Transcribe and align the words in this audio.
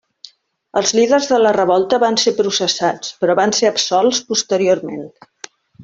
Els 0.79 0.93
líders 0.99 1.27
de 1.31 1.37
la 1.41 1.51
revolta 1.57 1.99
van 2.05 2.17
ser 2.23 2.35
processats, 2.39 3.13
però 3.23 3.39
van 3.43 3.57
ser 3.61 3.71
absolts 3.73 4.27
posteriorment. 4.33 5.07